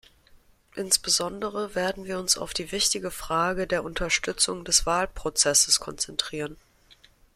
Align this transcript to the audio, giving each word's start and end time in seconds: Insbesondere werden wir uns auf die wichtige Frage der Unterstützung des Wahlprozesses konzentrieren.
Insbesondere 0.73 1.75
werden 1.75 2.05
wir 2.05 2.17
uns 2.17 2.35
auf 2.35 2.55
die 2.55 2.71
wichtige 2.71 3.11
Frage 3.11 3.67
der 3.67 3.83
Unterstützung 3.83 4.65
des 4.65 4.87
Wahlprozesses 4.87 5.79
konzentrieren. 5.79 6.57